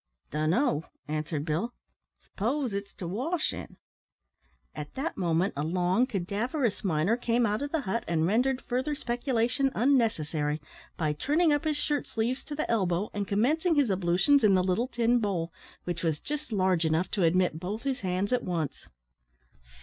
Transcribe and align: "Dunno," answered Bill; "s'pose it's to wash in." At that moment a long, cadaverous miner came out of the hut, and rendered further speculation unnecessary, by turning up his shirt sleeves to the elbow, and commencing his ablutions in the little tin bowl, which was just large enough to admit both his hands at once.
"Dunno," 0.31 0.89
answered 1.07 1.45
Bill; 1.45 1.75
"s'pose 2.17 2.73
it's 2.73 2.91
to 2.95 3.07
wash 3.07 3.53
in." 3.53 3.77
At 4.73 4.95
that 4.95 5.15
moment 5.15 5.53
a 5.55 5.61
long, 5.63 6.07
cadaverous 6.07 6.83
miner 6.83 7.15
came 7.15 7.45
out 7.45 7.61
of 7.61 7.71
the 7.71 7.81
hut, 7.81 8.03
and 8.07 8.25
rendered 8.25 8.63
further 8.63 8.95
speculation 8.95 9.71
unnecessary, 9.75 10.59
by 10.97 11.13
turning 11.13 11.53
up 11.53 11.65
his 11.65 11.77
shirt 11.77 12.07
sleeves 12.07 12.43
to 12.45 12.55
the 12.55 12.67
elbow, 12.67 13.11
and 13.13 13.27
commencing 13.27 13.75
his 13.75 13.91
ablutions 13.91 14.43
in 14.43 14.55
the 14.55 14.63
little 14.63 14.87
tin 14.87 15.19
bowl, 15.19 15.53
which 15.83 16.01
was 16.03 16.19
just 16.19 16.51
large 16.51 16.83
enough 16.83 17.11
to 17.11 17.21
admit 17.21 17.59
both 17.59 17.83
his 17.83 17.99
hands 17.99 18.33
at 18.33 18.41
once. 18.41 18.87